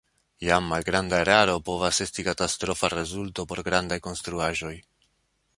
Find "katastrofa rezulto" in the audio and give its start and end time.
2.29-3.49